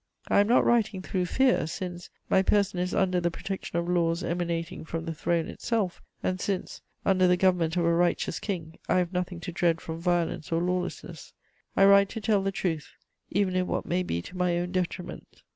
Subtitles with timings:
[0.29, 4.23] I am not writing through fear, since my person is under the protection of laws
[4.23, 8.97] emanating from the Throne itself, and since, under the government of a righteous king, I
[8.97, 11.33] have nothing to dread from violence or lawlessness....
[11.77, 12.95] I write to tell the truth,
[13.29, 15.43] even in what may be to my own detriment!